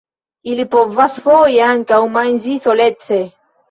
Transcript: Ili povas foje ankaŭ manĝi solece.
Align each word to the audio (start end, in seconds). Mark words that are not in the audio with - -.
Ili 0.53 0.65
povas 0.71 1.21
foje 1.27 1.63
ankaŭ 1.69 2.03
manĝi 2.19 2.61
solece. 2.69 3.27